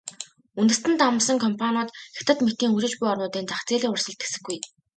[0.59, 4.57] Үндэстэн дамнасан компаниуд Хятад мэтийн хөгжиж буй орнуудын зах зээлийн урсгалд тэсэхгүй.